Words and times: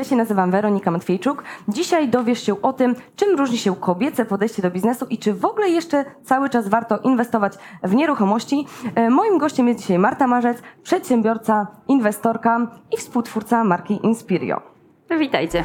Ja 0.00 0.04
się 0.04 0.16
nazywam 0.16 0.50
Weronika 0.50 0.90
Matwiejczuk. 0.90 1.44
Dzisiaj 1.68 2.08
dowiesz 2.08 2.42
się 2.42 2.62
o 2.62 2.72
tym, 2.72 2.94
czym 3.16 3.38
różni 3.38 3.58
się 3.58 3.76
kobiece 3.76 4.24
podejście 4.24 4.62
do 4.62 4.70
biznesu 4.70 5.06
i 5.10 5.18
czy 5.18 5.34
w 5.34 5.44
ogóle 5.44 5.68
jeszcze 5.68 6.04
cały 6.24 6.50
czas 6.50 6.68
warto 6.68 6.98
inwestować 6.98 7.52
w 7.82 7.94
nieruchomości. 7.94 8.66
E, 8.94 9.10
Moim 9.10 9.38
gościem 9.38 9.68
jest 9.68 9.80
dzisiaj 9.80 9.98
Marta 9.98 10.26
Marzec, 10.26 10.62
przedsiębiorca, 10.82 11.66
inwestorka 11.88 12.70
i 12.92 12.96
współtwórca 12.96 13.64
marki 13.64 14.00
Inspirio. 14.02 14.62
Witajcie. 15.18 15.64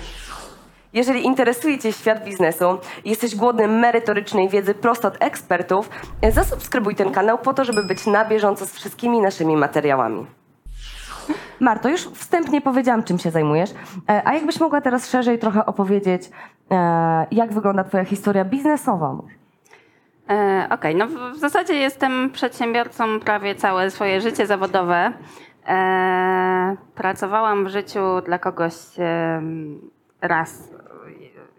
Jeżeli 0.94 1.26
interesuje 1.26 1.80
Cię 1.80 1.94
świat 1.94 2.26
biznesu 2.26 2.66
jesteś 3.06 3.36
głodny 3.36 3.68
merytorycznej 3.68 4.50
wiedzy 4.50 4.74
prosto 4.74 5.08
od 5.08 5.18
ekspertów, 5.20 5.90
e, 6.22 6.32
zasubskrybuj 6.32 6.96
ten 6.96 7.12
kanał 7.12 7.38
po 7.38 7.54
to, 7.54 7.64
żeby 7.64 7.84
być 7.84 8.08
na 8.08 8.26
bieżąco 8.26 8.66
z 8.66 8.72
wszystkimi 8.72 9.22
naszymi 9.22 9.58
materiałami. 9.58 10.26
Marto, 11.60 11.90
już 11.90 12.02
wstępnie 12.02 12.62
powiedziałam, 12.62 13.04
czym 13.04 13.20
się 13.20 13.32
zajmujesz, 13.32 13.70
e, 14.10 14.22
a 14.26 14.34
jakbyś 14.34 14.60
mogła 14.60 14.82
teraz 14.82 15.10
szerzej 15.10 15.40
trochę 15.40 15.66
opowiedzieć, 15.66 16.30
e, 16.72 17.26
jak 17.32 17.54
wygląda 17.54 17.84
Twoja 17.84 18.06
historia 18.06 18.46
biznesowa? 18.46 19.16
E, 20.30 20.68
Okej, 20.72 20.96
no 20.96 21.08
w, 21.08 21.38
zasadzie 21.38 21.74
jestem 21.74 22.30
przedsiębiorcą 22.30 23.20
prawie 23.20 23.56
całe 23.56 23.92
swoje 23.92 24.22
życie 24.22 24.48
zawodowe. 24.48 25.12
Pracowałam 26.96 27.66
w 27.66 27.68
życiu 27.70 28.00
dla 28.26 28.40
kogoś 28.40 28.74
raz, 30.22 30.70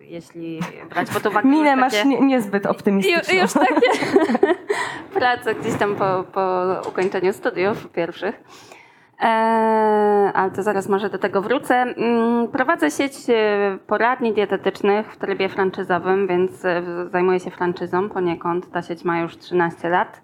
jeśli 0.00 0.60
brać 0.90 1.10
pod 1.10 1.26
uwagę 1.26 1.48
Minę 1.48 1.76
masz 1.76 2.04
nie, 2.04 2.20
niezbyt 2.20 2.64
Ju, 2.64 2.70
optymistyczną. 2.70 3.34
już 3.34 3.52
takie 3.52 3.90
prace 5.18 5.54
gdzieś 5.54 5.74
tam 5.74 5.96
po, 5.96 6.24
po 6.32 6.64
ukończeniu 6.88 7.32
studiów 7.32 7.88
pierwszych. 7.88 8.42
E, 9.20 9.26
ale 10.34 10.50
to 10.50 10.62
zaraz 10.62 10.88
może 10.88 11.10
do 11.10 11.18
tego 11.18 11.42
wrócę. 11.42 11.74
Mm, 11.74 12.48
Prowadzę 12.48 12.90
sieć 12.90 13.12
e, 13.30 13.78
poradni 13.86 14.32
dietetycznych 14.32 15.12
w 15.12 15.16
trybie 15.16 15.48
franczyzowym, 15.48 16.26
więc 16.26 16.64
e, 16.64 16.82
zajmuję 17.12 17.40
się 17.40 17.50
franczyzą 17.50 18.08
poniekąd. 18.08 18.70
Ta 18.70 18.82
sieć 18.82 19.04
ma 19.04 19.20
już 19.20 19.36
13 19.38 19.88
lat. 19.88 20.20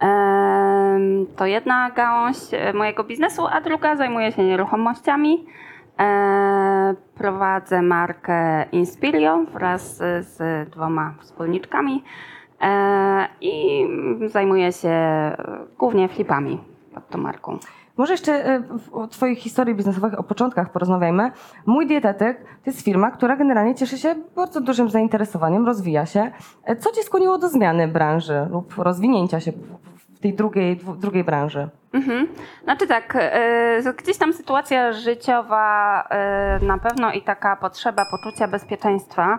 Em, 0.00 1.26
To 1.36 1.46
jedna 1.46 1.90
gałąź 1.90 2.36
e, 2.52 2.72
mojego 2.72 3.04
biznesu, 3.04 3.46
a 3.52 3.60
druga 3.60 3.96
zajmuje 3.96 4.32
się 4.32 4.44
nieruchomościami. 4.44 5.46
E, 6.00 6.94
Prowadzę 7.14 7.82
markę 7.82 8.64
Inspirio 8.72 9.44
wraz 9.52 9.96
z- 10.20 10.70
dwoma 10.70 11.14
wspólniczkami 11.20 12.04
i 13.40 13.86
zajmuję 14.26 14.72
się 14.72 14.92
głównie 15.78 16.08
flipami 16.08 16.60
pod 16.94 17.08
tą 17.08 17.18
marką. 17.18 17.58
Może 17.98 18.12
jeszcze 18.14 18.32
e, 18.46 18.62
o 18.92 19.06
Twojej 19.06 19.36
historii 19.36 19.74
biznesowej, 19.74 20.16
o 20.16 20.22
początkach 20.22 20.70
porozmawiajmy. 20.72 21.30
Mój 21.66 21.86
dietetyk 21.86 22.38
to 22.40 22.70
jest 22.70 22.80
firma, 22.80 23.10
która 23.10 23.36
generalnie 23.36 23.74
cieszy 23.74 23.98
się 23.98 24.14
bardzo 24.36 24.60
dużym 24.60 24.90
zainteresowaniem, 24.90 25.66
rozwija 25.66 26.06
się. 26.06 26.30
E, 26.64 26.76
Co 26.76 26.92
Cię 26.92 27.02
skłoniło 27.02 27.38
do 27.38 27.48
zmiany 27.48 27.88
branży 27.88 28.46
lub 28.50 28.74
rozwinięcia 28.78 29.40
się 29.40 29.52
w- 29.52 30.20
tej 30.20 30.34
drugiej, 30.34 30.80
drugiej 30.98 31.24
branży? 31.24 31.68
Mhm. 31.92 32.28
Znaczy 32.64 32.86
tak, 32.86 33.16
e, 33.20 33.92
gdzieś 34.02 34.18
tam 34.18 34.32
sytuacja 34.32 34.92
życiowa 34.92 36.04
na 36.62 36.78
pewno 36.78 37.12
i 37.12 37.22
taka 37.22 37.56
potrzeba 37.56 38.02
poczucia 38.10 38.48
bezpieczeństwa. 38.48 39.38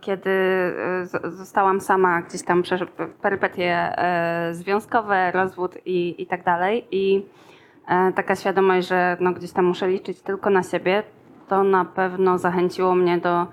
Kiedy 0.00 0.30
e, 0.30 1.30
zostałam 1.30 1.80
sama, 1.80 2.22
gdzieś 2.22 2.42
tam 2.42 2.62
przez 2.62 2.80
perypetie 3.22 3.98
e, 3.98 4.54
związkowe, 4.54 5.32
rozwód 5.32 5.76
i, 5.86 6.22
i 6.22 6.26
tak 6.26 6.44
dalej. 6.44 6.86
I 6.90 7.26
e, 7.88 8.12
taka 8.12 8.36
świadomość, 8.36 8.88
że 8.88 9.16
no 9.20 9.32
gdzieś 9.32 9.52
tam 9.52 9.64
muszę 9.64 9.88
liczyć 9.88 10.20
tylko 10.20 10.50
na 10.50 10.62
siebie, 10.62 11.02
to 11.48 11.62
na 11.62 11.84
pewno 11.84 12.38
zachęciło 12.38 12.94
mnie 12.94 13.18
do 13.18 13.46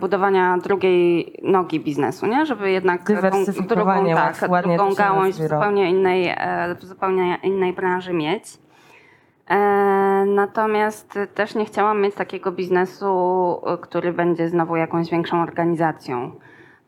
budowania 0.00 0.58
drugiej 0.58 1.32
nogi 1.42 1.80
biznesu, 1.80 2.26
nie? 2.26 2.46
żeby 2.46 2.70
jednak 2.70 3.04
drugą, 3.74 4.14
tak, 4.14 4.62
drugą 4.62 4.94
gałąź 4.94 5.34
w 5.34 5.38
zupełnie 5.38 5.90
innej, 5.90 6.36
w 6.78 6.84
zupełnie 6.84 7.38
innej 7.42 7.72
branży 7.72 8.12
mieć. 8.12 8.44
E, 9.50 9.80
Natomiast 10.26 11.18
też 11.34 11.54
nie 11.54 11.64
chciałam 11.64 12.00
mieć 12.00 12.14
takiego 12.14 12.52
biznesu, 12.52 13.60
który 13.80 14.12
będzie 14.12 14.48
znowu 14.48 14.76
jakąś 14.76 15.10
większą 15.10 15.42
organizacją. 15.42 16.30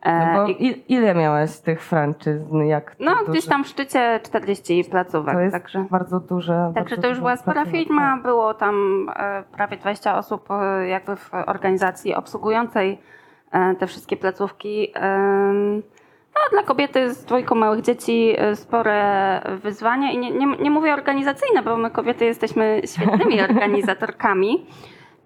E, 0.02 0.32
No 0.34 0.46
i- 0.46 0.66
il, 0.66 0.74
ile 0.88 1.14
miałaś 1.14 1.58
tych 1.60 1.82
franczyzn? 1.82 2.56
Jak 2.64 2.96
No, 3.00 3.10
to 3.16 3.22
gdzieś 3.30 3.42
duże- 3.44 3.50
tam 3.50 3.64
w 3.64 3.68
szczycie 3.68 4.20
40 4.22 4.84
placówek, 4.90 5.34
To 5.34 5.40
jest 5.40 5.52
także. 5.52 5.84
bardzo 5.90 6.20
duże. 6.20 6.72
Także 6.74 6.96
bardzo 6.96 7.02
to 7.02 7.08
już 7.08 7.16
duże 7.16 7.20
była 7.20 7.36
spora 7.36 7.64
firma, 7.64 8.16
było 8.22 8.54
tam 8.54 9.06
e, 9.16 9.42
prawie 9.56 9.76
20 9.76 10.18
osób 10.18 10.48
jakby 10.88 11.16
w 11.16 11.30
organizacji 11.46 12.14
obsługującej 12.14 12.98
te 13.78 13.86
wszystkie 13.86 14.16
placówki. 14.16 14.92
No, 16.42 16.48
dla 16.50 16.62
kobiety 16.62 17.14
z 17.14 17.24
dwójką 17.24 17.54
małych 17.54 17.80
dzieci 17.80 18.34
e, 18.38 18.56
spore 18.56 19.40
wyzwania 19.62 20.12
i 20.12 20.18
nie, 20.18 20.30
nie, 20.30 20.46
nie 20.46 20.70
mówię 20.70 20.94
organizacyjne, 20.94 21.62
bo 21.62 21.76
my 21.76 21.90
kobiety 21.90 22.24
jesteśmy 22.24 22.80
świetnymi 22.84 23.42
organizatorkami, 23.50 24.66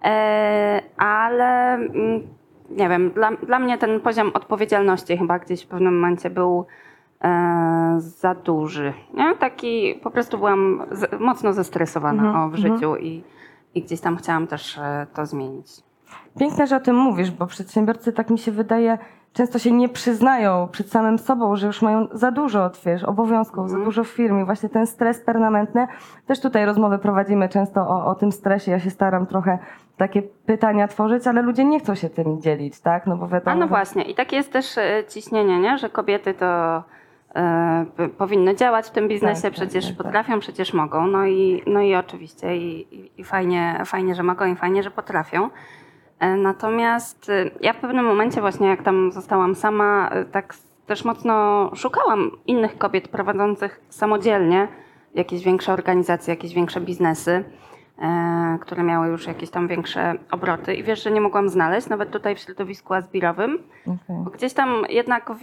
e, 0.03 0.81
ale 0.97 1.73
mm, 1.73 2.27
nie 2.69 2.89
wiem, 2.89 3.11
dla, 3.11 3.31
dla 3.31 3.59
mnie 3.59 3.77
ten 3.77 3.99
poziom 3.99 4.31
odpowiedzialności 4.33 5.17
chyba 5.17 5.39
gdzieś 5.39 5.63
w 5.63 5.67
pewnym 5.67 5.95
momencie 5.99 6.29
był 6.29 6.65
e, 7.23 7.95
za 7.97 8.35
duży. 8.35 8.93
Taki 9.39 9.99
po 10.03 10.11
prostu 10.11 10.37
byłam 10.37 10.85
z, 10.91 11.19
mocno 11.19 11.53
zestresowana 11.53 12.23
Mhm, 12.23 12.45
o, 12.45 12.49
w 12.49 12.55
życiu 12.55 12.95
i, 12.95 13.23
i 13.75 13.81
gdzieś 13.81 14.01
tam 14.01 14.17
chciałam 14.17 14.47
też 14.47 14.79
to 15.13 15.25
zmienić. 15.25 15.67
Piękne, 16.39 16.67
że 16.67 16.75
o 16.75 16.79
tym 16.79 16.95
mówisz, 16.95 17.31
bo 17.31 17.47
przedsiębiorcy, 17.47 18.13
tak 18.13 18.29
mi 18.29 18.37
się 18.37 18.51
wydaje, 18.51 18.97
często 19.37 19.59
się 19.59 19.71
nie 19.71 19.89
przyznają 19.89 20.67
przed 20.71 20.89
samym 20.91 21.19
sobą, 21.19 21.55
że 21.55 21.67
już 21.67 21.81
mają 21.81 22.07
za 22.11 22.31
dużo 22.31 22.71
wiesz, 22.85 23.03
obowiązków, 23.03 23.69
za 23.69 23.77
dużo 23.79 24.03
w 24.03 24.07
firmie. 24.07 24.45
Właśnie 24.45 24.69
ten 24.69 24.87
stres 24.87 25.19
permanentny. 25.21 25.87
Też 26.27 26.41
tutaj 26.41 26.65
rozmowy 26.65 26.99
prowadzimy 26.99 27.49
często 27.49 27.81
o, 27.81 28.05
o 28.05 28.15
tym 28.15 28.31
stresie. 28.31 28.71
Ja 28.71 28.79
się 28.79 28.89
staram 28.89 29.27
trochę 29.27 29.59
takie 29.97 30.21
pytania 30.21 30.87
tworzyć, 30.87 31.27
ale 31.27 31.41
ludzie 31.41 31.65
nie 31.65 31.79
chcą 31.79 31.95
się 31.95 32.09
tym 32.09 32.41
dzielić, 32.41 32.79
tak? 32.79 33.07
No 33.07 33.17
bo 33.17 33.27
wiadomo, 33.27 33.51
A 33.51 33.55
no 33.59 33.67
właśnie, 33.67 34.03
i 34.03 34.15
takie 34.15 34.35
jest 34.35 34.51
też 34.53 34.77
e, 34.77 35.03
ciśnienie, 35.07 35.59
nie? 35.59 35.77
że 35.77 35.89
kobiety 35.89 36.33
to 36.33 36.83
p- 37.97 38.09
powinny 38.09 38.55
działać 38.55 38.87
w 38.87 38.91
tym 38.91 39.07
biznesie, 39.07 39.41
Tak, 39.41 39.51
tak, 39.51 39.53
przecież 39.53 39.87
tak, 39.87 39.97
tak. 39.97 40.05
potrafią, 40.05 40.39
przecież 40.39 40.73
mogą. 40.73 41.07
No 41.07 41.25
i, 41.25 41.63
no 41.67 41.81
i 41.81 41.95
oczywiście, 41.95 42.57
i, 42.57 42.95
i, 42.95 43.11
i 43.21 43.23
fajnie, 43.23 43.81
fajnie, 43.85 44.15
że 44.15 44.23
mogą, 44.23 44.45
i 44.45 44.55
fajnie, 44.55 44.83
że 44.83 44.91
potrafią. 44.91 45.49
E, 46.19 46.35
Natomiast 46.37 47.29
e, 47.29 47.45
ja 47.61 47.73
w 47.73 47.77
pewnym 47.77 48.05
momencie 48.05 48.41
właśnie, 48.41 48.67
jak 48.67 48.83
tam 48.83 49.11
zostałam 49.11 49.55
sama, 49.55 50.09
e, 50.09 50.25
tak 50.25 50.53
też 50.87 51.05
mocno 51.05 51.71
szukałam 51.75 52.31
innych 52.47 52.77
kobiet 52.77 53.07
prowadzących 53.07 53.81
samodzielnie 53.89 54.67
jakieś 55.15 55.43
większe 55.43 55.73
organizacje, 55.73 56.33
jakieś 56.33 56.53
większe 56.53 56.81
biznesy, 56.81 57.43
które 58.61 58.83
miały 58.83 59.07
już 59.07 59.27
jakieś 59.27 59.49
tam 59.49 59.67
większe 59.67 60.15
obroty. 60.31 60.75
I 60.75 60.83
wiesz, 60.83 61.03
że 61.03 61.11
nie 61.11 61.21
mogłam 61.21 61.49
znaleźć, 61.49 61.89
nawet 61.89 62.11
tutaj 62.11 62.35
w 62.35 62.39
środowisku 62.39 62.93
azbirowym. 62.93 63.59
Okej. 63.83 63.97
Bo 64.23 64.29
Gdzieś 64.31 64.53
tam 64.53 64.69
jednak 64.89 65.31
w, 65.31 65.41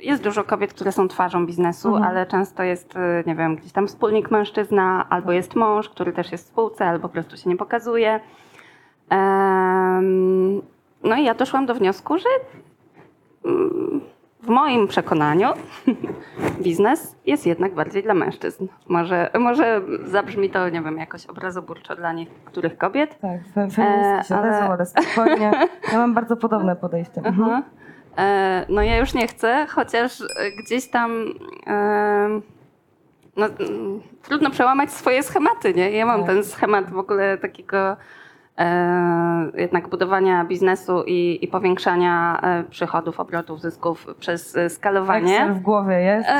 jest 0.00 0.22
dużo 0.22 0.44
kobiet, 0.44 0.74
które 0.74 0.92
są 0.92 1.08
twarzą 1.08 1.46
biznesu, 1.46 1.88
Mhm. 1.88 2.04
ale 2.06 2.26
często 2.26 2.62
jest, 2.62 2.94
nie 3.26 3.34
wiem, 3.34 3.56
gdzieś 3.56 3.72
tam 3.72 3.86
wspólnik 3.86 4.30
mężczyzna, 4.30 5.06
albo 5.10 5.32
jest 5.32 5.56
mąż, 5.56 5.88
który 5.88 6.12
też 6.12 6.32
jest 6.32 6.44
w 6.44 6.48
spółce, 6.48 6.86
albo 6.88 7.08
po 7.08 7.12
prostu 7.12 7.36
się 7.36 7.50
nie 7.50 7.56
pokazuje. 7.56 8.20
No 11.10 11.16
i 11.16 11.24
ja 11.24 11.34
doszłam 11.34 11.66
do 11.66 11.74
wniosku, 11.74 12.18
że 12.18 12.28
mm, 13.44 14.00
w 14.42 14.48
moim 14.48 14.88
przekonaniu 14.88 15.48
biznes 16.64 17.16
jest 17.26 17.46
jednak 17.46 17.74
bardziej 17.74 18.02
dla 18.02 18.14
mężczyzn. 18.14 18.66
Może, 18.88 19.30
może 19.38 19.80
zabrzmi 20.04 20.50
to, 20.50 20.68
nie 20.68 20.80
wiem, 20.82 20.98
jakoś 20.98 21.26
obrazoburczo 21.26 21.96
dla 21.96 22.12
niektórych 22.12 22.78
kobiet, 22.78 23.18
Tak, 23.20 23.40
fe- 23.54 23.70
feministki 23.70 24.28
się 24.28 24.34
E, 24.34 24.38
ale- 24.38 24.58
ale 24.60 24.86
spokojnie. 24.86 25.52
Ja 25.92 25.98
mam 25.98 26.14
bardzo 26.14 26.36
podobne 26.36 26.76
podejście. 26.76 27.20
Mhm. 27.30 27.62
E, 28.18 28.66
no 28.68 28.82
ja 28.82 28.98
już 28.98 29.14
nie 29.14 29.26
chcę, 29.28 29.66
chociaż 29.70 30.22
gdzieś 30.58 30.90
tam 30.90 31.10
e, 31.66 32.40
no, 33.36 33.46
mm, 33.46 34.00
trudno 34.22 34.50
przełamać 34.50 34.90
swoje 34.92 35.22
schematy, 35.22 35.74
nie? 35.74 35.90
Ja 35.90 36.06
mam 36.06 36.20
Tak. 36.20 36.28
ten 36.28 36.44
schemat 36.44 36.90
w 36.90 36.98
ogóle 36.98 37.38
takiego 37.38 37.96
jednak 39.54 39.88
budowania 39.88 40.44
biznesu 40.44 41.02
i, 41.06 41.38
i 41.42 41.48
powiększania 41.48 42.40
e, 42.42 42.64
przychodów, 42.64 43.20
obrotów, 43.20 43.60
zysków 43.60 44.06
przez 44.18 44.56
e, 44.56 44.70
skalowanie. 44.70 45.32
Excel 45.34 45.54
w 45.54 45.60
głowie 45.60 46.00
jest. 46.00 46.28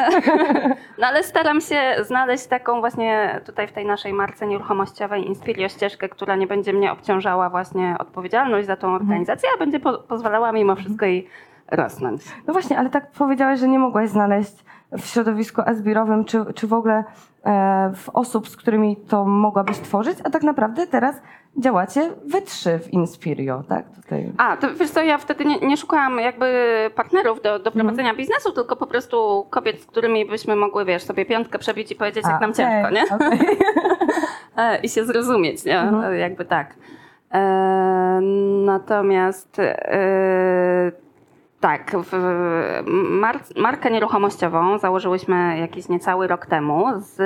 No 0.99 1.07
ale 1.07 1.23
staram 1.23 1.61
się 1.61 1.81
znaleźć 2.03 2.47
taką 2.47 2.81
właśnie 2.81 3.41
tutaj 3.47 3.69
w 3.69 3.73
tej 3.73 3.87
naszej 3.87 4.13
marce 4.13 4.47
nieruchomościowej 4.47 5.27
Inspirio 5.27 5.69
ścieżkę, 5.69 6.09
która 6.09 6.37
nie 6.37 6.47
będzie 6.47 6.73
mnie 6.73 6.93
obciążała 6.93 7.51
właśnie 7.51 7.97
odpowiedzialność 7.99 8.67
za 8.67 8.77
tą 8.77 8.95
organizację, 8.95 9.49
a 9.55 9.59
będzie 9.59 9.81
po 9.81 9.99
pozwalała 9.99 10.53
mimo 10.53 10.77
wszystko 10.77 11.07
jej 11.07 11.29
rosnąć. 11.71 12.23
No 12.47 12.53
właśnie, 12.53 12.79
ale 12.79 12.91
tak 12.91 13.11
powiedziałeś, 13.11 13.61
że 13.61 13.69
nie 13.69 13.79
mogłaś 13.79 14.09
znaleźć 14.09 14.65
w 14.93 15.07
środowisku 15.07 15.63
azbirowym, 15.67 16.25
czy, 16.25 16.45
czy 16.55 16.67
w 16.67 16.73
ogóle 16.73 17.05
e, 17.45 17.93
w 17.95 18.09
osób, 18.09 18.49
z 18.49 18.57
którymi 18.57 18.97
to 18.97 19.25
mogłabyś 19.25 19.79
tworzyć, 19.79 20.19
a 20.25 20.31
tak 20.31 20.43
naprawdę 20.43 20.87
teraz 20.87 21.17
działacie 21.59 22.11
wy 22.25 22.43
trzy 22.43 22.79
w 22.79 22.93
Inspirio, 22.93 23.63
tak? 23.69 23.85
Tutaj. 24.03 24.33
A, 24.39 24.57
to 24.57 24.75
wiesz 24.75 24.91
co, 24.91 25.03
ja 25.03 25.19
wtedy 25.19 25.45
nie, 25.45 25.59
nie 25.59 25.77
szukałam 25.77 26.19
jakby 26.19 26.51
partnerów 26.95 27.43
do, 27.43 27.59
do 27.59 27.71
prowadzenia 27.71 28.15
biznesu, 28.15 28.53
tylko 28.53 28.77
po 28.77 28.87
prostu 28.87 29.47
kobiet, 29.51 29.81
z 29.81 29.87
którymi 29.87 30.27
byśmy 30.27 30.57
mogły, 30.57 30.85
wiesz, 30.85 31.03
sobie 31.03 31.27
piątkę 31.27 31.59
przebić 31.59 31.93
i 31.93 31.95
powiedzieć, 31.97 32.25
jak 32.25 32.35
A, 32.37 32.41
nam 32.41 32.51
okej, 32.51 32.67
ciężko, 32.67 32.91
nie? 32.91 33.05
okej. 33.27 33.59
E, 34.57 34.79
I 34.81 34.89
się 34.89 35.05
zrozumieć, 35.05 35.65
nie? 35.65 35.81
Mhm. 35.81 36.13
E, 36.13 36.19
Jakby 36.19 36.45
tak. 36.45 36.75
E, 37.33 38.21
natomiast 38.65 39.59
e, 39.59 40.93
tak, 41.61 41.97
mar, 43.11 43.41
markę 43.57 43.91
nieruchomościową 43.91 44.79
założyłyśmy 44.79 45.59
jakiś 45.59 45.89
niecały 45.89 46.27
rok 46.27 46.47
temu 46.47 46.87
z 46.99 47.21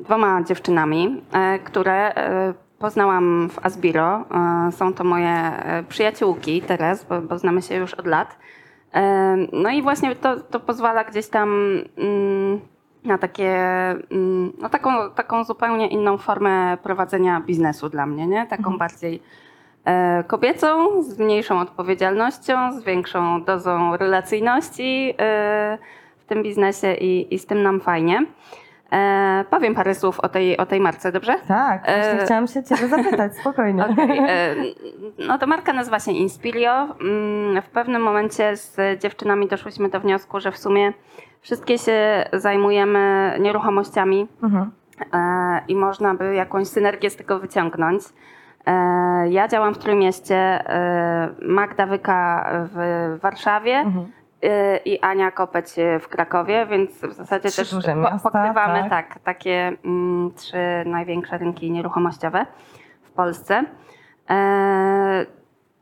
dwoma 0.00 0.42
dziewczynami, 0.42 1.22
e, 1.32 1.58
które 1.58 2.14
e, 2.14 2.54
poznałam 2.78 3.48
w 3.50 3.66
Asbiro. 3.66 4.24
E, 4.68 4.72
Są 4.72 4.94
to 4.94 5.04
moje 5.04 5.52
przyjaciółki 5.88 6.62
teraz, 6.62 7.04
bo, 7.04 7.20
bo 7.20 7.38
znamy 7.38 7.62
się 7.62 7.74
już 7.74 7.94
od 7.94 8.06
lat. 8.06 8.38
No 9.52 9.70
i 9.70 9.82
właśnie 9.82 10.16
to, 10.16 10.40
to 10.40 10.60
pozwala 10.60 11.04
gdzieś 11.04 11.28
tam 11.28 11.48
mm, 11.96 12.60
na 13.04 13.18
takie, 13.18 13.56
mm, 14.10 14.52
no 14.58 14.68
taką, 14.68 15.10
taką 15.10 15.44
zupełnie 15.44 15.88
inną 15.88 16.18
formę 16.18 16.76
prowadzenia 16.82 17.40
biznesu 17.40 17.88
dla 17.88 18.06
mnie, 18.06 18.26
nie? 18.26 18.46
Taką 18.46 18.78
bardziej 18.78 19.14
e, 19.14 19.20
kobiecą, 20.26 21.02
z 21.02 21.18
mniejszą 21.18 21.60
odpowiedzialnością, 21.60 22.72
z 22.72 22.84
większą 22.84 23.44
dozą 23.44 23.96
relacyjności 23.96 25.14
e, 25.18 25.78
w 26.18 26.24
tym 26.26 26.42
biznesie 26.42 26.94
i, 26.94 27.34
i 27.34 27.38
z 27.38 27.46
tym 27.46 27.62
nam 27.62 27.80
fajnie. 27.80 28.26
E, 28.92 29.44
powiem 29.50 29.74
parę 29.74 29.94
słów 29.94 30.20
o 30.20 30.28
tej, 30.28 30.56
o 30.56 30.66
tej 30.66 30.80
marce, 30.80 31.12
dobrze? 31.12 31.34
Tak, 31.48 31.82
właśnie 31.84 32.20
E, 32.20 32.24
chciałam 32.24 32.46
się 32.46 32.62
ciebie 32.64 32.88
zapytać, 32.88 33.36
spokojnie. 33.36 33.86
Okej, 33.92 34.18
e, 34.18 34.54
No 35.18 35.38
to 35.38 35.46
marka 35.46 35.72
nazywa 35.72 36.00
się 36.00 36.12
Inspirio. 36.12 36.72
Mm, 37.00 37.62
W 37.62 37.68
pewnym 37.68 38.02
momencie 38.02 38.56
z 38.56 38.76
dziewczynami 39.02 39.48
doszłyśmy 39.48 39.88
do 39.88 40.00
wniosku, 40.00 40.40
że 40.40 40.52
w 40.52 40.58
sumie 40.58 40.92
wszystkie 41.40 41.78
się 41.78 42.24
zajmujemy 42.32 43.32
nieruchomościami 43.40 44.26
Mhm. 44.42 44.70
e, 45.12 45.60
i 45.68 45.76
można 45.76 46.14
by 46.14 46.34
jakąś 46.34 46.66
synergię 46.68 47.10
z 47.10 47.16
tego 47.16 47.38
wyciągnąć. 47.38 48.02
E, 48.66 49.28
Ja 49.28 49.48
działam 49.48 49.74
w 49.74 49.78
Trójmieście, 49.78 50.36
e, 50.36 51.28
Magda 51.42 51.86
Wyka 51.86 52.46
w 52.74 53.18
Warszawie 53.22 53.74
Mhm. 53.76 54.12
e, 54.42 54.76
i 54.76 55.00
Ania 55.00 55.30
Kopeć 55.30 55.66
w 56.00 56.08
Krakowie, 56.08 56.66
więc 56.66 56.90
w 57.00 57.12
zasadzie 57.12 57.48
Trzy 57.48 57.56
też 57.56 57.72
miasta, 57.96 58.30
pokrywamy 58.30 58.90
tak. 58.90 58.90
tak. 59.14 59.18
takie 59.24 59.72
mm, 59.84 60.30
trzy 60.36 60.58
największe 60.86 61.38
rynki 61.38 61.70
nieruchomościowe 61.70 62.46
w 63.02 63.10
Polsce. 63.10 63.64
E, 64.30 65.26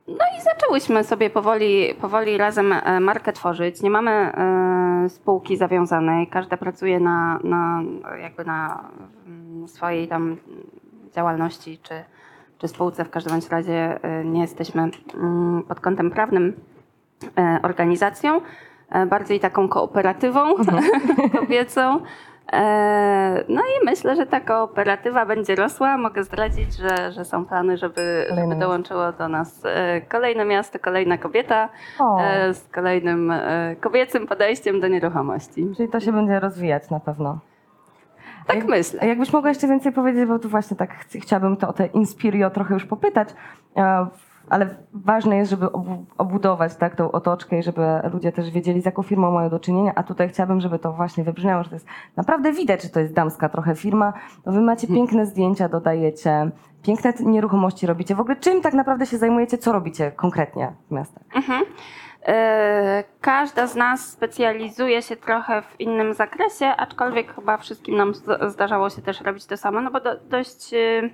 No 0.09 0.25
i 0.39 0.43
zaczęłyśmy 0.43 1.05
sobie 1.05 1.31
powoli, 1.31 1.95
powoli 2.01 2.39
razem 2.39 2.75
markę 3.01 3.33
tworzyć. 3.33 3.83
Nie 3.83 3.91
mamy 3.91 4.11
e, 4.11 5.09
spółki 5.09 5.57
zawiązanej, 5.57 6.27
każda 6.27 6.57
pracuje 6.57 7.01
na, 7.01 7.39
na, 7.45 7.83
jakby 8.23 8.45
na 8.45 8.85
mm, 9.27 9.69
swojej 9.69 10.09
tam 10.09 10.37
działalności 11.15 11.79
czy, 11.83 11.95
czy 12.61 12.69
spółce. 12.69 13.05
W 13.05 13.11
każdym 13.11 13.41
razie 13.51 13.99
e, 14.05 14.25
nie 14.25 14.41
jesteśmy 14.41 14.91
mm, 15.15 15.63
pod 15.63 15.81
kątem 15.81 16.11
prawnym 16.11 16.53
e, 17.39 17.59
organizacją, 17.63 18.41
e, 18.91 19.07
bardziej 19.07 19.41
taką 19.41 19.69
kooperatywą 19.69 20.41
kobiecą. 21.41 22.01
E, 22.53 23.45
No 23.49 23.61
i 23.61 23.85
myślę, 23.85 24.17
że 24.17 24.27
ta 24.27 24.41
kooperatywa 24.41 25.27
będzie 25.27 25.55
rosła. 25.55 25.97
Mogę 25.99 26.25
zdradzić, 26.25 26.75
że, 26.77 27.13
że 27.13 27.25
są 27.25 27.45
plany, 27.47 27.77
żeby, 27.77 28.27
żeby 28.35 28.57
dołączyło 28.57 29.13
do 29.13 29.29
nas 29.29 29.63
kolejne 30.09 30.45
miasto, 30.45 30.79
kolejna 30.79 31.19
kobieta 31.19 31.69
O, 31.99 32.19
z 32.53 32.69
kolejnym 32.73 33.33
kobiecym 33.81 34.27
podejściem 34.27 34.81
do 34.81 34.89
nieruchomości. 34.89 35.67
czyli 35.77 35.89
to 35.89 36.01
się 36.01 36.13
będzie 36.13 36.41
rozwijać 36.41 36.91
na 36.91 37.01
pewno. 37.01 37.39
Tak 38.47 38.57
jak- 38.57 38.67
myślę. 38.69 39.07
Jakbyś 39.09 39.33
mogła 39.33 39.49
jeszcze 39.49 39.69
więcej 39.69 39.93
powiedzieć, 39.93 40.27
bo 40.29 40.39
tu 40.39 40.49
właśnie 40.49 40.77
tak 40.77 40.95
ch- 40.95 41.23
chciałabym 41.23 41.57
to 41.57 41.69
o 41.69 41.73
te 41.73 41.87
Inspirio 41.87 42.51
trochę 42.51 42.75
już 42.75 42.85
popytać, 42.87 43.29
e, 43.77 44.07
ale 44.51 44.75
ważne 44.93 45.37
jest, 45.37 45.51
żeby 45.51 45.67
obu- 45.67 46.05
obudować 46.19 46.77
tak, 46.77 46.95
tą 46.97 47.13
otoczkę 47.13 47.59
i 47.59 47.63
żeby 47.63 47.83
ludzie 48.13 48.33
też 48.33 48.51
wiedzieli, 48.51 48.81
z 48.83 48.85
jaką 48.85 49.03
firmą 49.03 49.31
mają 49.31 49.49
do 49.51 49.61
czynienia, 49.61 49.93
a 49.95 50.03
tutaj 50.03 50.29
chciałabym, 50.29 50.61
żeby 50.61 50.79
to 50.79 50.93
właśnie 50.93 51.25
wybrzmiało, 51.25 51.63
że 51.63 51.69
to 51.71 51.77
jest 51.77 51.87
naprawdę 52.17 52.53
widać, 52.53 52.83
że 52.83 52.89
to 52.89 53.01
jest 53.01 53.15
damska 53.15 53.49
trochę 53.49 53.75
firma. 53.75 54.13
No 54.47 54.53
wy 54.53 54.61
macie 54.61 54.87
piękne 54.87 55.27
zdjęcia, 55.27 55.69
dodajecie, 55.69 56.51
piękne 56.83 57.13
nieruchomości 57.21 57.87
robicie. 57.87 58.15
W 58.15 58.21
ogóle 58.21 58.37
czym 58.37 58.61
tak 58.63 58.75
naprawdę 58.75 59.07
się 59.07 59.19
zajmujecie, 59.19 59.59
co 59.59 59.73
robicie 59.73 60.11
konkretnie 60.11 60.73
w 60.89 60.91
miastach? 60.95 61.23
Mhm. 61.37 61.63
E, 62.27 63.05
Każda 63.21 63.67
z 63.67 63.77
nas 63.77 64.09
specjalizuje 64.13 65.03
się 65.03 65.17
trochę 65.17 65.63
w 65.63 65.81
innym 65.81 66.15
zakresie, 66.15 66.67
aczkolwiek 66.67 67.35
chyba 67.35 67.57
wszystkim 67.57 67.97
nam 67.97 68.13
zdarzało 68.49 68.91
się 68.91 69.03
też 69.03 69.21
robić 69.21 69.47
to 69.47 69.57
samo, 69.57 69.81
no 69.81 69.91
bo 69.91 70.01
do, 70.01 70.17
dość 70.17 70.75
e, 70.75 71.11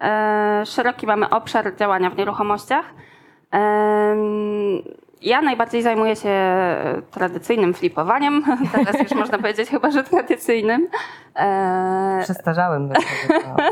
e, 0.00 0.66
szeroki 0.66 1.06
mamy 1.06 1.30
obszar 1.30 1.76
działania 1.76 2.10
w 2.10 2.16
nieruchomościach. 2.16 2.84
Ja 5.22 5.42
najbardziej 5.42 5.82
zajmuję 5.82 6.16
się 6.16 6.30
tradycyjnym 7.10 7.74
flipowaniem, 7.74 8.44
teraz 8.72 9.00
już 9.00 9.12
można 9.12 9.38
powiedzieć 9.38 9.70
chyba, 9.70 9.90
że 9.90 10.04
tradycyjnym. 10.04 10.88
E, 11.36 12.22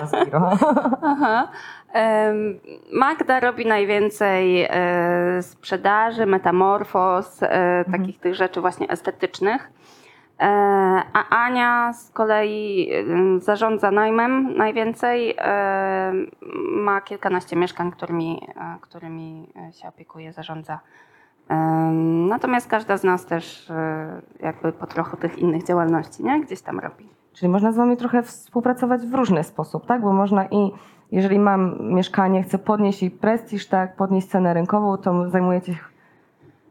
Zbiro. 0.07 0.51
Aha. 1.03 1.49
Magda 2.93 3.41
robi 3.41 3.67
najwięcej 3.67 4.67
e, 4.71 5.43
sprzedaży, 5.43 6.27
metamorfoz, 6.27 7.43
e, 7.43 7.85
takich 7.93 8.21
tych 8.21 8.35
rzeczy 8.35 8.61
właśnie 8.61 8.89
estetycznych. 8.89 9.71
E, 10.41 10.47
a 11.13 11.45
Ania 11.45 11.93
z 11.93 12.11
kolei 12.11 12.91
zarządza 13.39 13.91
najmem 13.91 14.57
najwięcej. 14.57 15.37
Ma 16.71 17.01
kilkanaście 17.01 17.57
mieszkań, 17.57 17.91
którymi, 17.91 18.49
którymi 18.81 19.53
się 19.73 19.89
opiekuje, 19.89 20.33
zarządza. 20.33 20.81
Natomiast 22.29 22.71
każda 22.71 22.97
z 22.97 23.05
nas 23.05 23.27
też 23.27 23.73
jakby 24.41 24.73
po 24.73 24.87
trochu 24.87 25.17
tych 25.17 25.39
innych 25.39 25.65
działalności, 25.65 26.25
nie? 26.25 26.41
Gdzieś 26.41 26.63
tam 26.63 26.81
robi. 26.81 27.22
Czyli 27.35 27.49
można 27.49 27.73
z 27.73 27.77
wami 27.77 27.97
trochę 27.97 28.23
współpracować 28.23 29.07
w 29.07 29.15
różny 29.15 29.45
sposób, 29.45 29.87
tak? 29.87 30.01
Bo 30.03 30.13
można 30.13 30.47
i 30.47 30.73
jeżeli 31.13 31.39
mam 31.39 31.77
mieszkanie, 31.95 32.43
chcę 32.43 32.59
podnieść 32.59 33.03
jej 33.03 33.11
prestiż, 33.11 33.67
tak, 33.67 33.97
podnieść 33.97 34.27
cenę 34.27 34.55
rynkową, 34.55 34.97
to 34.97 35.31
zajmujecie 35.31 35.75
się 35.75 35.81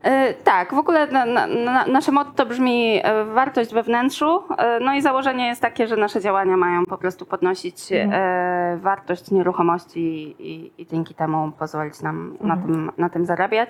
E, 0.04 0.34
Tak, 0.34 0.74
w 0.74 0.78
ogóle 0.78 1.08
na, 1.08 1.26
na, 1.26 1.48
na, 1.48 1.86
nasze 1.86 2.12
motto 2.12 2.46
brzmi 2.46 3.00
e, 3.04 3.26
wartość 3.26 3.74
we 3.74 3.84
wnętrzu. 3.84 4.44
E, 4.58 4.80
No 4.80 4.94
i 4.94 5.02
założenie 5.02 5.48
jest 5.48 5.62
takie, 5.62 5.88
że 5.88 5.98
nasze 5.98 6.22
działania 6.22 6.58
mają 6.58 6.86
po 6.86 6.98
prostu 6.98 7.26
podnosić 7.26 7.92
e, 7.92 8.78
wartość 8.82 9.32
nieruchomości 9.32 10.36
i, 10.40 10.72
i 10.78 10.88
dzięki 10.88 11.14
temu 11.14 11.52
pozwolić 11.60 12.02
nam 12.02 12.38
na, 12.42 12.58
tym, 12.58 12.92
na 12.98 13.10
tym 13.10 13.26
zarabiać. 13.26 13.70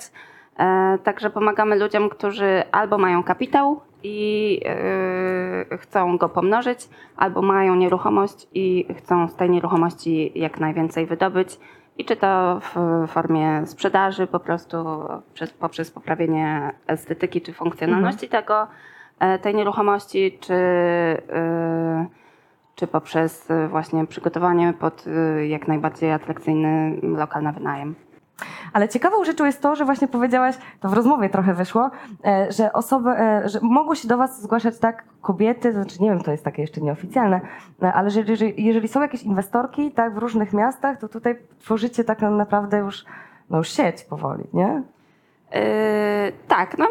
E, 0.59 0.97
Także 1.03 1.29
pomagamy 1.29 1.75
ludziom, 1.79 2.09
którzy 2.09 2.63
albo 2.71 2.97
mają 2.97 3.23
kapitał 3.23 3.81
i 4.03 4.59
e, 4.65 5.77
chcą 5.77 6.17
go 6.17 6.29
pomnożyć, 6.29 6.89
albo 7.17 7.41
mają 7.41 7.75
nieruchomość 7.75 8.47
i 8.53 8.85
chcą 8.97 9.27
z 9.27 9.35
tej 9.35 9.49
nieruchomości 9.49 10.31
jak 10.35 10.59
najwięcej 10.59 11.05
wydobyć. 11.05 11.59
I 11.97 12.05
czy 12.05 12.15
to 12.15 12.59
w 12.59 13.07
formie 13.07 13.67
sprzedaży, 13.67 14.27
po 14.27 14.39
prostu 14.39 14.77
przez, 15.33 15.53
poprzez 15.53 15.91
poprawienie 15.91 16.71
estetyki 16.87 17.41
czy 17.41 17.53
funkcjonalności 17.53 18.29
tego, 18.29 18.67
e, 19.19 19.39
tej 19.39 19.55
nieruchomości, 19.55 20.37
czy, 20.39 20.53
e, 20.53 22.05
czy 22.75 22.87
poprzez 22.87 23.47
właśnie 23.69 24.07
przygotowanie 24.07 24.73
pod 24.79 25.05
jak 25.47 25.67
najbardziej 25.67 26.11
atrakcyjny 26.11 26.99
lokal 27.03 27.43
na 27.43 27.51
wynajem. 27.51 27.95
Ale 28.73 28.89
ciekawą 28.89 29.23
rzeczą 29.23 29.45
jest 29.45 29.61
to, 29.61 29.75
że 29.75 29.85
właśnie 29.85 30.07
powiedziałaś, 30.07 30.55
to 30.79 30.89
w 30.89 30.93
rozmowie 30.93 31.29
trochę 31.29 31.53
wyszło, 31.53 31.91
e, 32.25 32.51
że 32.51 32.73
osoby, 32.73 33.09
e, 33.09 33.49
że 33.49 33.59
mogą 33.61 33.95
się 33.95 34.07
do 34.07 34.17
was 34.17 34.41
zgłaszać 34.41 34.77
tak 34.77 35.03
kobiety, 35.21 35.73
znaczy 35.73 36.01
nie 36.01 36.09
wiem, 36.09 36.21
to 36.21 36.31
jest 36.31 36.43
takie 36.43 36.61
jeszcze 36.61 36.81
nieoficjalne, 36.81 37.41
e, 37.83 37.93
ale 37.93 38.09
że 38.09 38.19
jeżeli, 38.57 38.87
są 38.87 39.01
jakieś 39.01 39.23
inwestorki 39.23 39.91
tak 39.91 40.13
w 40.13 40.17
różnych 40.17 40.53
miastach, 40.53 40.99
to 40.99 41.09
tutaj 41.09 41.35
tworzycie 41.59 42.03
tak 42.03 42.21
naprawdę 42.21 42.77
już, 42.77 43.05
no 43.49 43.57
już 43.57 43.69
sieć 43.69 44.03
powoli, 44.03 44.43
nie? 44.53 44.81
Yy, 45.53 46.31
tak, 46.47 46.77
no, 46.77 46.87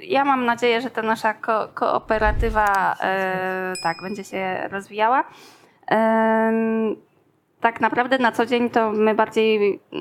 ja 0.00 0.24
mam 0.24 0.44
nadzieję, 0.44 0.80
że 0.80 0.90
ta 0.90 1.02
nasza 1.02 1.34
ko- 1.34 1.68
kooperatywa 1.74 2.96
yy, 3.00 3.82
tak 3.82 3.96
będzie 4.02 4.24
się 4.24 4.68
rozwijała. 4.70 5.24
Ym, 5.92 6.96
tak 7.60 7.80
naprawdę 7.80 8.18
na 8.18 8.32
co 8.32 8.46
dzień 8.46 8.70
to 8.70 8.90
my 8.90 9.14
bardziej 9.14 9.80
yy, 9.92 10.00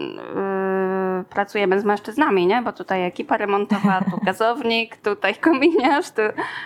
pracujemy 1.35 1.79
z 1.79 1.83
mężczyznami, 1.83 2.47
nie? 2.47 2.61
Bo 2.61 2.73
tutaj 2.73 3.05
ekipa 3.05 3.37
remontowa, 3.37 4.01
tu 4.11 4.19
gazownik, 4.25 4.97
tutaj 4.97 5.35
kominiarz, 5.35 6.11
tu 6.11 6.21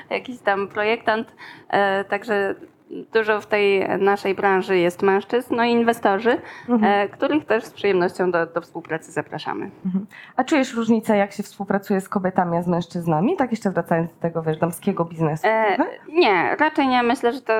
jakiś 0.09 0.39
tam 0.39 0.67
projektant. 0.67 1.35
E, 1.69 2.03
także 2.03 2.55
dużo 3.13 3.41
w 3.41 3.47
tej 3.47 3.89
naszej 3.99 4.35
branży 4.35 4.77
jest 4.77 5.01
mężczyzn, 5.01 5.55
no 5.55 5.63
i 5.63 5.71
inwestorzy, 5.71 6.41
e, 6.83 7.09
których 7.09 7.45
też 7.45 7.63
z 7.63 7.71
przyjemnością 7.71 8.31
do, 8.31 8.45
do 8.45 8.61
współpracy 8.61 9.11
zapraszamy. 9.11 9.71
A 10.35 10.43
czujesz 10.43 10.73
różnicę, 10.73 11.17
jak 11.17 11.31
się 11.31 11.43
współpracuje 11.43 12.01
z 12.01 12.09
kobietami, 12.09 12.57
a 12.57 12.61
z 12.61 12.67
mężczyznami? 12.67 13.37
Tak 13.37 13.51
jeszcze 13.51 13.71
wracając 13.71 14.13
do 14.13 14.19
tego, 14.19 14.41
wiesz, 14.41 14.57
damskiego 14.57 15.05
biznesu. 15.05 15.47
E, 15.47 15.77
nie, 16.07 16.55
raczej 16.55 16.87
nie. 16.87 17.03
Myślę, 17.03 17.33
że 17.33 17.41
to 17.41 17.53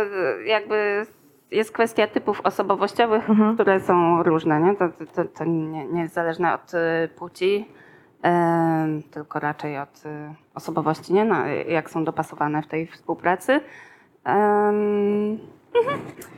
jakby 0.46 1.06
jest 1.52 1.72
kwestia 1.72 2.08
typów 2.08 2.42
osobowościowych, 2.44 3.30
Mhm. 3.30 3.54
które 3.56 3.80
są 3.80 4.24
różne. 4.24 4.60
Nie? 4.62 4.76
To, 4.76 4.86
to, 5.16 5.26
to 5.26 5.46
nie, 5.46 5.86
nie 5.88 6.02
jest 6.02 6.14
zależne 6.14 6.54
od 6.54 6.72
e, 6.74 7.08
płci, 7.08 7.68
tylko 9.12 9.40
raczej 9.40 9.80
od 9.80 10.04
e, 10.06 10.34
osobowości, 10.56 11.14
nie? 11.14 11.26
No, 11.26 11.36
jak 11.68 11.90
są 11.90 12.04
dopasowane 12.06 12.62
w 12.62 12.68
tej 12.68 12.88
współpracy. 12.88 13.62
Em, 14.24 15.38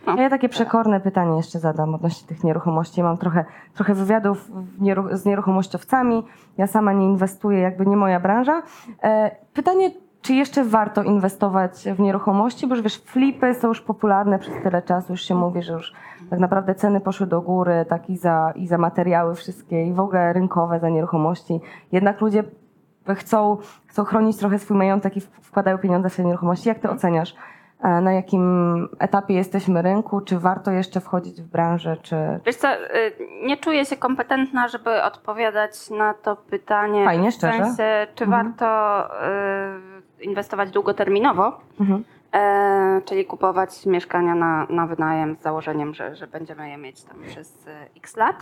A 0.05 0.21
ja 0.21 0.29
takie 0.29 0.49
przekorne 0.49 0.99
pytanie 0.99 1.37
jeszcze 1.37 1.59
zadam 1.59 1.95
odnośnie 1.95 2.27
tych 2.27 2.43
nieruchomości. 2.43 3.03
Mam 3.03 3.17
trochę, 3.17 3.45
trochę 3.73 3.93
wywiadów 3.93 4.49
w 4.51 4.81
nieru- 4.81 5.15
z 5.15 5.25
nieruchomościowcami. 5.25 6.23
Ja 6.57 6.67
sama 6.67 6.93
nie 6.93 7.05
inwestuję, 7.05 7.59
jakby 7.59 7.85
nie 7.85 7.97
moja 7.97 8.19
branża. 8.19 8.61
E, 9.03 9.35
pytanie, 9.53 9.91
czy 10.21 10.33
jeszcze 10.33 10.63
warto 10.63 11.03
inwestować 11.03 11.71
w 11.95 11.99
nieruchomości? 11.99 12.67
Bo 12.67 12.75
już 12.75 12.83
wiesz, 12.83 12.97
flipy 12.97 13.53
są 13.53 13.67
już 13.67 13.81
popularne 13.81 14.39
przez 14.39 14.53
tyle 14.63 14.81
czasu, 14.81 15.13
już 15.13 15.21
się 15.21 15.35
mówi, 15.35 15.61
że 15.63 15.73
już 15.73 15.93
tak 16.29 16.39
naprawdę 16.39 16.75
ceny 16.75 16.99
poszły 17.01 17.27
do 17.27 17.41
góry, 17.41 17.85
tak 17.89 18.09
i 18.09 18.17
za, 18.17 18.51
i 18.55 18.67
za 18.67 18.77
materiały 18.77 19.35
wszystkie, 19.35 19.85
i 19.85 19.93
w 19.93 19.99
ogóle 19.99 20.33
rynkowe 20.33 20.79
za 20.79 20.89
nieruchomości. 20.89 21.59
Jednak 21.91 22.21
ludzie 22.21 22.43
chcą, 23.15 23.57
chcą 23.87 24.03
chronić 24.03 24.37
trochę 24.37 24.59
swój 24.59 24.77
majątek 24.77 25.17
i 25.17 25.21
w- 25.21 25.29
wkładają 25.41 25.77
pieniądze 25.77 26.09
w 26.09 26.15
te 26.15 26.23
nieruchomości. 26.23 26.69
Jak 26.69 26.79
ty 26.79 26.89
oceniasz? 26.89 27.35
E, 27.83 28.01
Na 28.01 28.13
jakim 28.13 28.89
etapie 28.99 29.33
jesteśmy 29.33 29.81
rynku? 29.81 30.21
Czy 30.21 30.39
warto 30.39 30.71
jeszcze 30.71 30.99
wchodzić 31.01 31.41
w 31.41 31.47
branżę? 31.47 31.97
Czy... 31.97 32.15
Wiesz 32.45 32.55
co, 32.55 32.67
y, 32.73 32.77
nie 33.45 33.57
czuję 33.57 33.85
się 33.85 33.97
kompetentna, 33.97 34.67
żeby 34.67 35.03
odpowiadać 35.03 35.89
na 35.89 36.13
to 36.13 36.35
pytanie. 36.35 37.05
Fajnie, 37.05 37.31
w 37.31 37.33
szczerze. 37.33 37.57
sensie, 37.65 38.07
czy 38.15 38.23
Mhm. 38.25 38.45
warto 38.45 39.05
y, 39.05 39.90
inwestować 40.21 40.71
długoterminowo, 40.71 41.59
Mhm. 41.79 42.03
e, 42.33 43.01
czyli 43.05 43.25
kupować 43.25 43.85
mieszkania 43.85 44.35
na, 44.35 44.67
na 44.69 44.87
wynajem 44.87 45.35
z 45.35 45.41
założeniem, 45.41 45.93
że, 45.93 46.15
że 46.15 46.27
będziemy 46.27 46.69
je 46.69 46.77
mieć 46.77 47.03
tam 47.03 47.17
przez 47.27 47.67
y, 47.67 47.71
x 47.97 48.17
lat. 48.17 48.35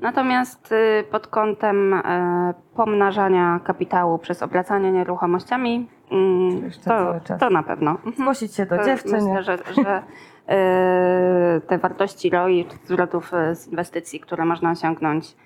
Natomiast 0.00 0.72
y, 0.72 1.04
pod 1.10 1.26
kątem 1.26 1.94
e, 1.94 2.54
pomnażania 2.76 3.60
kapitału 3.64 4.18
przez 4.18 4.42
obracanie 4.42 4.92
nieruchomościami, 4.92 5.88
mm, 6.10 6.70
to, 6.84 7.14
to 7.38 7.50
na 7.50 7.62
pewno. 7.62 7.90
Mhm. 7.90 8.12
Zgłosić 8.16 8.54
się 8.54 8.66
do 8.66 8.76
To 8.76 8.84
dziewczyn. 8.84 9.12
Myślę, 9.12 9.42
że, 9.42 9.58
że 9.84 10.02
e, 10.48 11.60
te 11.66 11.78
wartości 11.78 12.30
ROI, 12.30 12.66
zwrotów 12.84 13.34
e, 13.34 13.54
z 13.54 13.68
inwestycji, 13.68 14.20
które 14.20 14.44
można 14.44 14.70
osiągnąć, 14.70 15.36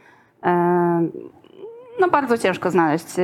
e, 0.42 1.08
no 2.00 2.08
bardzo 2.08 2.38
ciężko 2.38 2.70
znaleźć 2.70 3.18
e, 3.18 3.22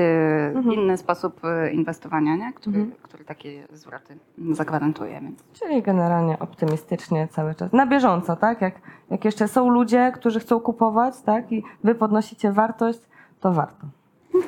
Mhm. 0.55 0.73
inny 0.75 0.97
sposób 0.97 1.41
e, 1.45 1.71
inwestowania, 1.73 2.37
nie? 2.37 2.52
Który, 2.52 2.79
Mhm. 2.79 2.97
który 3.02 3.25
takie 3.25 3.67
zwroty 3.73 4.19
zagwarantuje. 4.52 5.21
Więc. 5.21 5.45
Czyli 5.52 5.83
generalnie 5.83 6.38
optymistycznie 6.38 7.29
cały 7.29 7.55
czas. 7.55 7.73
Na 7.73 7.87
bieżąco, 7.87 8.37
tak? 8.37 8.61
Jak, 8.61 8.75
jak 9.11 9.25
jeszcze 9.25 9.49
są 9.49 9.69
ludzie, 9.71 10.12
którzy 10.14 10.41
chcą 10.41 10.61
kupować, 10.61 11.21
tak? 11.21 11.52
I 11.52 11.62
wy 11.85 11.95
podnosicie 11.95 12.52
wartość, 12.52 13.00
to 13.41 13.52
warto. 13.52 13.87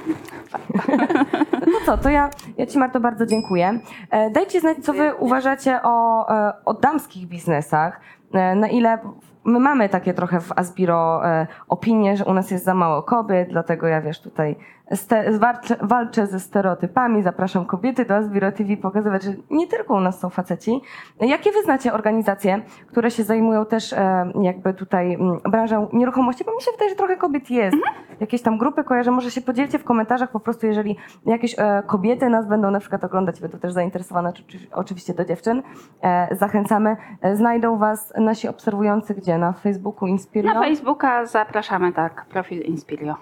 No 1.67 1.79
co, 1.87 1.99
to 1.99 2.09
ja, 2.11 2.31
ja 2.59 2.67
Ci 2.67 2.79
Marto 2.79 3.01
bardzo 3.01 3.27
dziękuję. 3.27 3.81
E, 4.11 4.31
Dajcie 4.31 4.61
znać, 4.61 4.79
co 4.79 4.93
Wy 4.93 5.15
uważacie 5.15 5.81
o, 5.83 6.27
o 6.65 6.75
damskich 6.75 7.27
biznesach. 7.29 8.01
Na 8.57 8.69
ile 8.69 8.99
my 9.45 9.61
mamy 9.61 9.89
takie 9.89 10.15
trochę 10.15 10.41
w 10.41 10.53
Asbiro 10.59 11.29
e, 11.29 11.47
opinie, 11.69 12.17
że 12.17 12.25
u 12.25 12.35
nas 12.35 12.51
jest 12.51 12.65
za 12.65 12.75
mało 12.75 13.03
kobiet, 13.03 13.49
dlatego 13.49 13.87
ja 13.87 14.01
wiesz 14.01 14.21
tutaj 14.21 14.57
walczę, 15.83 16.27
ze 16.27 16.41
stereotypami, 16.41 17.23
zapraszam 17.23 17.67
kobiety 17.67 18.05
do 18.05 18.15
Asbiro 18.15 18.53
TV 18.53 18.77
pokazywać, 18.77 19.23
że 19.23 19.33
nie 19.51 19.67
tylko 19.67 19.95
u 19.95 20.01
nas 20.01 20.21
są 20.21 20.31
faceci. 20.31 20.81
Jakie 21.21 21.53
wy 21.53 21.63
znacie 21.63 21.93
organizacje, 21.93 22.63
które 22.87 23.11
się 23.11 23.25
zajmują 23.25 23.67
też 23.67 23.93
e, 23.93 24.33
jakby 24.43 24.75
tutaj 24.75 25.19
branżą 25.51 25.89
nieruchomości? 25.93 26.45
Bo 26.45 26.55
mi 26.55 26.63
się 26.63 26.71
wydaje, 26.73 26.91
że 26.91 26.97
trochę 26.97 27.17
kobiet 27.17 27.51
jest. 27.51 27.77
Jakieś 28.21 28.43
tam 28.43 28.59
grupy 28.59 28.85
kojarzę, 28.85 29.11
może 29.11 29.31
się 29.31 29.41
podzielcie 29.41 29.79
w 29.79 29.85
komentarzach 29.85 30.31
po 30.31 30.41
prostu, 30.41 30.67
jeżeli 30.67 30.97
jakieś 31.27 31.55
e, 31.59 31.83
kobiety 31.87 32.29
nas 32.29 32.49
będą 32.49 32.71
na 32.71 32.81
przykład 32.81 33.05
oglądać, 33.05 33.41
będą 33.41 33.59
też 33.59 33.73
zainteresowane, 33.73 34.33
czy, 34.33 34.45
czy, 34.45 34.59
oczywiście 34.73 35.15
do 35.15 35.25
dziewczyn. 35.25 35.63
E, 36.03 36.37
zachęcamy. 36.37 36.97
Znajdą 37.35 37.79
was 37.79 38.13
nasi 38.17 38.49
obserwujący 38.49 39.15
gdzie? 39.15 39.39
Na 39.39 39.53
Facebooku 39.53 40.09
Inspirio? 40.09 40.55
Na 40.55 40.61
Facebooka 40.61 41.27
zapraszamy, 41.27 41.93
tak, 41.93 42.27
profil 42.27 42.63
Inspirio. 42.63 43.15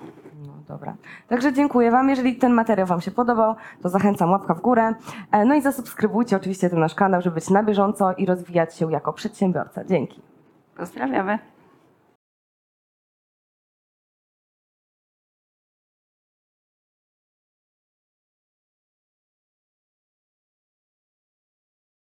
Dobra. 0.72 0.94
Także 1.28 1.52
dziękuję 1.52 1.90
Wam. 1.90 2.10
Jeżeli 2.10 2.36
ten 2.36 2.52
materiał 2.52 2.86
Wam 2.86 3.00
się 3.00 3.10
podobał, 3.10 3.54
to 3.82 3.88
zachęcam 3.88 4.30
łapka 4.30 4.54
w 4.54 4.60
górę. 4.60 4.94
E, 5.32 5.44
No 5.44 5.54
i 5.54 5.62
zasubskrybujcie 5.62 6.36
oczywiście 6.36 6.70
ten 6.70 6.80
nasz 6.80 6.94
kanał, 6.94 7.22
żeby 7.22 7.34
być 7.34 7.50
na 7.50 7.62
bieżąco 7.62 8.12
i 8.12 8.26
rozwijać 8.26 8.76
się 8.76 8.92
jako 8.92 9.12
przedsiębiorca. 9.12 9.84
Dzięki. 9.84 10.20
Pozdrawiamy. 10.76 11.38